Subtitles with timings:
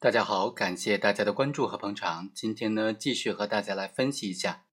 [0.00, 2.30] 大家好，感谢大家的关注和捧场。
[2.32, 4.64] 今天呢，继续和大家来分析一下，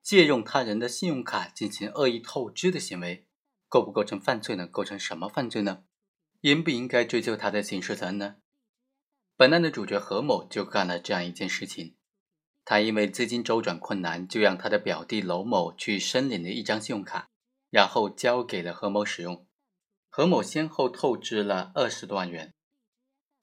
[0.00, 3.26] 借用他人的信用卡进行恶意透支的行为，
[3.68, 4.68] 构不构成犯罪呢？
[4.68, 5.82] 构成什么犯罪呢？
[6.42, 8.36] 应不应该追究他的刑事责任呢？
[9.36, 11.96] 本案的主角何某就干了这样一件事情，
[12.64, 17.28] 他因为资金周转困难，就让他的表弟娄某去申领了一张信用卡，
[17.70, 19.48] 然后交给了何某使用。
[20.08, 22.54] 何某先后透支了二十多万元。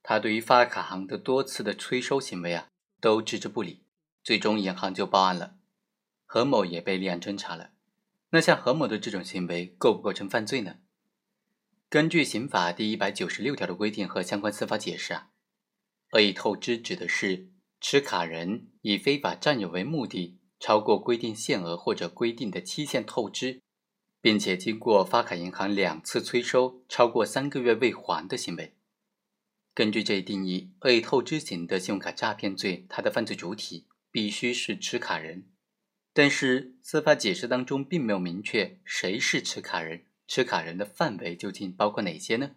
[0.09, 2.69] 他对于发卡行的多次的催收行为啊，
[3.01, 3.83] 都置之不理，
[4.23, 5.57] 最终银行就报案了，
[6.25, 7.71] 何某也被立案侦查了。
[8.29, 10.77] 那像何某的这种行为构不构成犯罪呢？
[11.89, 15.27] 根据刑法第一百九十六条的规定和相关司法解释啊，
[16.13, 17.49] 恶意透支指的是
[17.81, 23.61] 持卡人以非法占有为目的，超过规定限额或者规定的期限透支，
[24.21, 28.76] 并且经过发卡银行两次催收超过三个月未还的行为。
[29.77, 35.51] 根据这一定义，恶意透支型的信用卡诈骗罪，它的犯罪主体必须是持卡人。
[36.13, 42.55] 但是司法解释当中并没有明确谁是持卡人，持卡人的范围究竟包括哪些呢？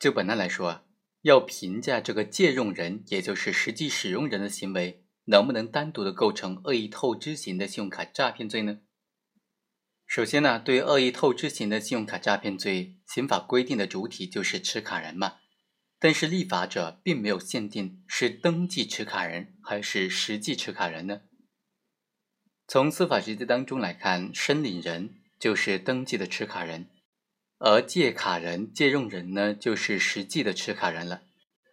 [0.00, 0.82] 就本案来说啊，
[1.22, 8.80] 要评价这个借用人，也就是实际使用人的行为，能不能单独的构成恶意透支型的信用卡诈骗罪呢？
[10.08, 15.34] 首先呢，对恶意透支型的信用卡诈骗罪，刑法规定的主体就是持卡人嘛。
[16.02, 21.20] 但是立法者并没有限定是登记持卡人还是实际持卡人呢？
[22.66, 26.88] 从司法实践当中来看，申领人就是登记的持卡人，
[27.58, 31.20] 而借卡人、借用人呢，就是实际的持卡人了。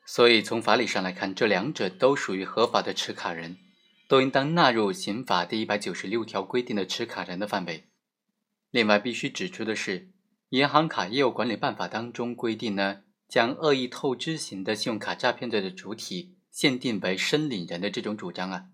[0.06, 3.58] 所以从法理上来看，这两者都属于合法的持卡人，
[4.10, 7.86] 都应当纳入刑法第一百九十六条规定的持卡人的范围。
[8.72, 10.00] 另外，必须指出的是，
[10.50, 13.04] 《银行卡业务管理办法》当中规定呢。
[13.28, 18.68] 将恶意透支型的信用卡诈骗罪的主体限定为申领人的这种主张啊，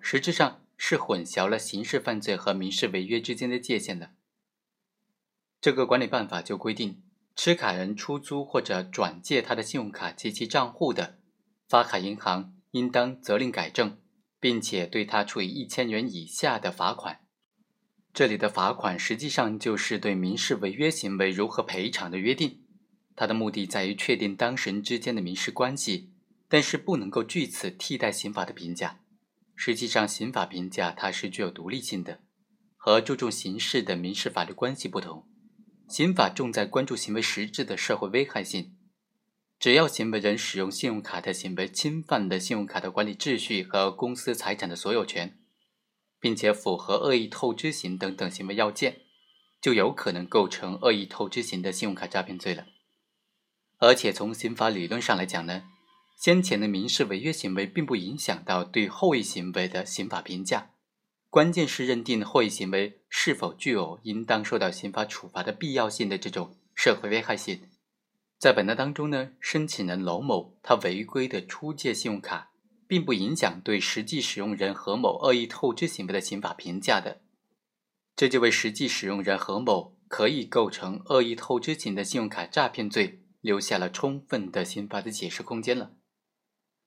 [0.00, 4.10] 实质上是混淆了刑事犯罪和民事违约之间的界限的。
[5.60, 7.02] 这个管理办法就规定，
[7.36, 11.18] 持卡人出租或者转借他的信用卡及其账户的，
[11.68, 13.96] 发卡银行应当责令改正，
[14.40, 17.20] 并且对他处以一千元以下的罚款。
[18.12, 22.61] 这里的罚款实际上就是对民事违约行为如何赔偿的约定。
[23.14, 26.10] 它的目的在于确定当事人之间的民事关系，
[26.48, 29.00] 但是不能够据此替代刑法的评价。
[29.54, 32.20] 实际上，刑法评价它是具有独立性的，
[32.76, 35.28] 和注重刑事的民事法律关系不同。
[35.88, 38.76] 刑法重在关注行为实质的社会危害性。
[39.58, 45.38] 只要行为人使用信用卡的行为侵犯了信用卡的管理秩序和公司财产的所有权，
[46.18, 49.02] 并且符合恶意透支型等等行为要件，
[49.60, 52.66] 就有可能构成恶意透支型的信用卡诈骗罪了。
[53.82, 55.64] 而且从刑法理论上来讲呢，
[56.16, 60.70] 先前的民事违约行为并不影响到对后一行为的刑法评价，
[61.28, 67.60] 关键是认定后一行为是否具有应当受到刑法处罚的必要性的这种社会危害性。
[68.38, 72.52] 在本案当中呢，申请人娄某他违规的出借信用卡，
[72.86, 77.20] 并不影响对实际使用人何某恶意透支行为的刑法评价的，
[78.14, 83.18] 这就为实际使用人何某可以构成恶意透支型的信用卡诈骗罪。
[83.42, 85.92] 留下了充分的刑法的解释空间了。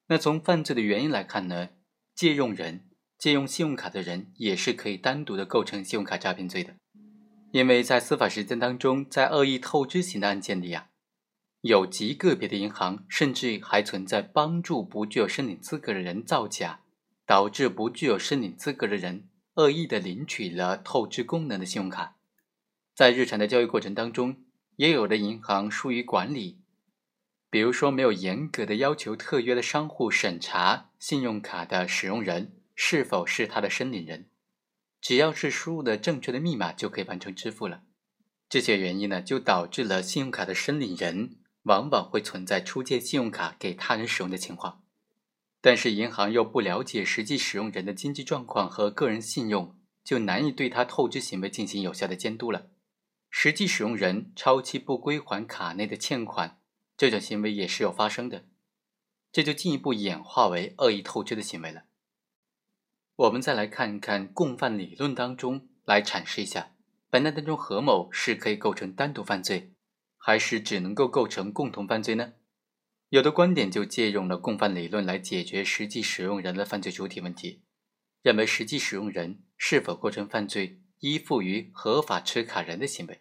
[0.07, 1.69] 那从犯罪的原因来看呢，
[2.15, 6.75] 借用人借用信用卡的人也是可以单独的构成信用卡诈骗罪的，
[7.51, 10.89] 因为在司法实践当中，在恶意透支型的案件里啊，
[11.61, 16.81] 有极个别的银行甚至还存在帮助不具有申领资格的人造假，
[17.25, 22.15] 导致不具有申领资格的人恶意的领取了透支功能的信用卡，
[22.93, 24.44] 在日常的交易过程当中。
[24.77, 26.59] 也有的银行疏于管理，
[27.49, 34.29] 比如说没有严格的要求特约的商户审查信用卡的使用人是否是他的申领人，
[34.99, 37.83] 只要是输入的正确的密码就可以完成支付了。
[38.49, 44.83] 这些原因呢，就导致了信用卡的申领人往往会存在出借信用卡给他人使用的情况，
[45.61, 52.67] 但是银行又不了解实际使用人的经济状况和个人信用，就难以对他透支行为进行有效的监督了。
[53.37, 56.57] 实际使用人超期不归还卡内的欠款，
[56.95, 58.45] 这种行为也是有发生的，
[59.29, 61.83] 这就进一步演化为恶意透支的行为了。
[63.17, 66.71] 我们再来看看共犯理论当中来阐释一下，
[67.09, 69.73] 本案当中何某是可以构成单独犯罪，
[70.15, 72.35] 还是只能够构成共同犯罪呢？
[73.09, 77.61] 有的观点就借用了共犯理论来解决实际使用人的犯罪主体问题，
[78.21, 83.19] 认为实际使用人是否构成犯罪，依附于合法持卡人的行为。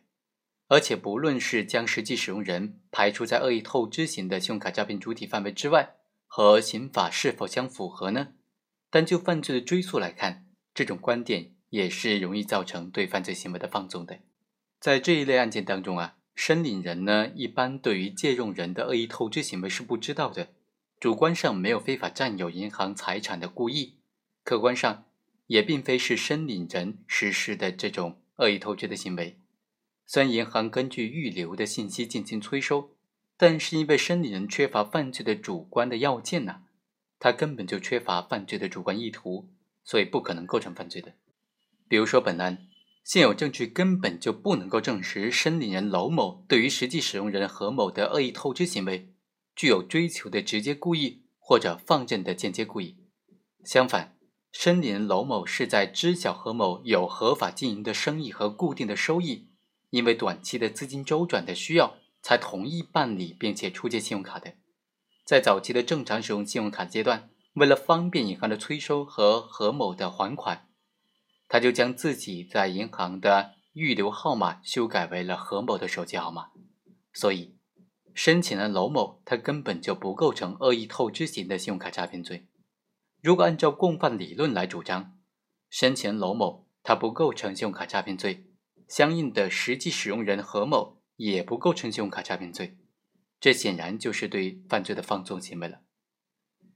[0.75, 5.94] 而且，不论是将实际使用人排除在恶意透支型的信用卡诈骗主体范围之外，
[6.26, 8.32] 和刑法是否相符合呢？
[8.91, 14.19] 单就犯罪的追诉来看，这种观点也是容易造成对犯罪行为的放纵的。
[14.81, 20.49] 在这一类案件当中啊，申领人呢一般对于借用人的恶意透支行为是不知道的，
[20.99, 23.99] 主观上没有非法占有银行财产的故意，
[24.43, 25.05] 客观上
[25.47, 29.38] 也并非是申领人实施的这种恶意透支的行为。
[30.06, 32.91] 虽然银行根据预留的信息进行催收。
[33.37, 36.62] 但是因为申领人缺乏犯罪的主观的要件呢，
[37.19, 39.51] 他根本就缺乏犯罪的主观意图，
[39.83, 41.15] 所以不可能构成犯罪的。
[41.89, 42.69] 比如说本案，
[43.03, 49.12] 现有证据根本就不能够证实申领人娄某对于实际使用人何某的恶意透支行为
[49.57, 52.97] 具有追求的直接故意或者放任的间接故意。
[53.65, 54.17] 相反，
[54.53, 59.49] 申领人娄某是在知晓何某有合法经营的生意和固定的收益，
[59.94, 61.96] 因为短期的资金周转的需要。
[62.26, 64.55] 才同意办理并且出借信用卡的，
[65.26, 70.67] 在早期的正常使用信用卡阶段，为了方便银行的催收和何某的还款，
[71.49, 76.49] 他就将自己在银行的预留号码修改为了何某的手机号码。
[77.12, 77.58] 所以，
[78.14, 82.47] 申请人娄某他根本就不构成恶意透支型的信用卡诈骗罪。
[83.20, 85.19] 如果按照共犯理论来主张，
[85.69, 88.47] 申请人娄某他不构成信用卡诈骗罪，
[88.89, 91.01] 相应的实际使用人何某。
[91.17, 92.77] 也不构成信用卡诈骗罪，
[93.39, 95.83] 这显然就是对犯罪的放纵行为了。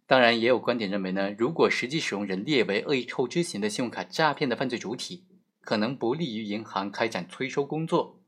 [0.06, 5.26] 当然，也有观点认为呢，如果实际使用人列为恶意透支型的信用卡诈骗的犯罪主体，
[5.60, 8.22] 可能不利于银行开展催收工作。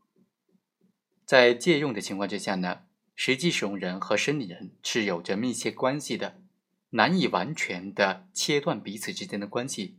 [1.24, 2.80] 在借用的情况之下呢，
[3.14, 6.42] 实际使用人和申领人是有着密切关系的，
[6.90, 9.96] 难以完全的切断彼此之间的关系。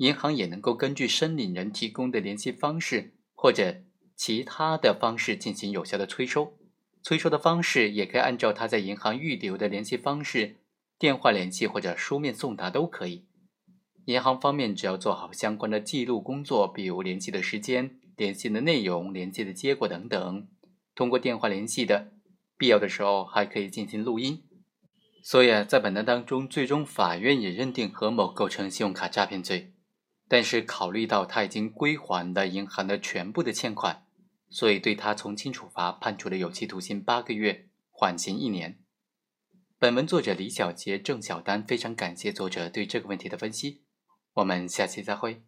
[0.00, 3.82] 银行也能够根据申领人提供的联系方式或者。
[4.22, 6.52] 其他的方式进行有效的催收，
[7.02, 10.56] 催收的方式也可以按照他在银行预留的联系方式，
[10.98, 13.24] 电话联系或者书面送达都可以。
[14.04, 20.46] 银行方面只要做好相关的记录工作，比如联系的时间、联系的内容、联系的结果等等。
[20.94, 22.12] 通过电话联系的，
[22.58, 24.42] 必要的时候还可以进行录音。
[25.22, 29.72] 所以啊，在本案当中，最终法院也认定何某构成信用卡诈骗罪，
[30.32, 34.06] 但是考虑到他已经归还了银行的全部的欠款。
[34.48, 38.78] 所以，对他从轻处罚，判处了有期徒刑八个月，缓刑一年。
[39.76, 43.82] 本文作者李小杰、郑小丹非常感谢作者对这个问题的分析。
[44.34, 45.42] 我们下期再会。